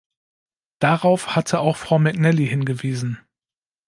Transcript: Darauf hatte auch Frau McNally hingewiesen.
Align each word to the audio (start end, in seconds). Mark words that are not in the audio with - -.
Darauf 0.79 1.35
hatte 1.35 1.59
auch 1.59 1.77
Frau 1.77 1.99
McNally 1.99 2.47
hingewiesen. 2.47 3.19